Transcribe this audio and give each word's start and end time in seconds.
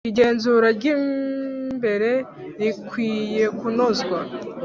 Igenzura 0.09 0.67
ry 0.77 0.85
imbere 0.95 2.11
rikwiye 2.59 3.43
kunozwa 3.59 4.17